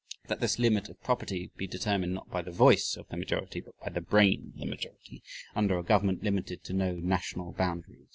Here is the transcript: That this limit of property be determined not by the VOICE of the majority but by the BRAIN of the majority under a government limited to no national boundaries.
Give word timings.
That 0.29 0.39
this 0.39 0.57
limit 0.57 0.89
of 0.89 0.99
property 1.03 1.51
be 1.57 1.67
determined 1.67 2.15
not 2.15 2.27
by 2.31 2.41
the 2.41 2.49
VOICE 2.49 2.97
of 2.97 3.07
the 3.09 3.17
majority 3.17 3.61
but 3.61 3.79
by 3.81 3.89
the 3.91 4.01
BRAIN 4.01 4.51
of 4.55 4.59
the 4.59 4.65
majority 4.65 5.21
under 5.55 5.77
a 5.77 5.83
government 5.83 6.23
limited 6.23 6.63
to 6.63 6.73
no 6.73 6.95
national 6.95 7.51
boundaries. 7.51 8.07